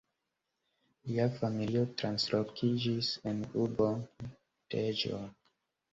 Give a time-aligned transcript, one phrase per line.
[1.09, 4.03] Lia familio translokiĝis en urbon
[4.77, 5.25] Deĵo.